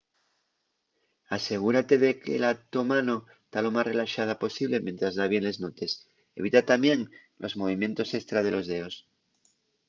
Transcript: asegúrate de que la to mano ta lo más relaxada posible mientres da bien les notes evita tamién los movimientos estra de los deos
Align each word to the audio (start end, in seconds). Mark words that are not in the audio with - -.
asegúrate 1.37 1.95
de 2.03 2.11
que 2.23 2.33
la 2.43 2.51
to 2.73 2.81
mano 2.91 3.15
ta 3.51 3.57
lo 3.65 3.71
más 3.75 3.85
relaxada 3.91 4.41
posible 4.43 4.83
mientres 4.85 5.13
da 5.19 5.25
bien 5.33 5.43
les 5.45 5.61
notes 5.65 5.91
evita 6.39 6.67
tamién 6.71 6.99
los 7.43 7.57
movimientos 7.61 8.09
estra 8.21 8.39
de 8.45 8.51
los 8.55 8.65
deos 8.73 8.93